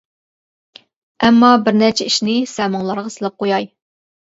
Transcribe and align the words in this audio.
ئەمما 1.21 1.53
بىر 1.67 1.79
نەچچە 1.85 2.11
ئىشنى 2.11 2.41
سەمىڭلارغا 2.57 3.17
سېلىپ 3.21 3.41
قوياي. 3.43 3.75